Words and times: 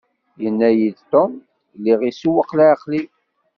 Yenna-yi-d 0.41 0.97
Tom 1.11 1.31
lliɣ 1.79 1.99
isewweq 2.09 2.49
leεqel-iw. 2.57 3.07